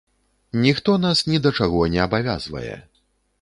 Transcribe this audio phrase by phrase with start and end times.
[0.61, 2.75] Ніхто нас ні да чаго не абавязвае.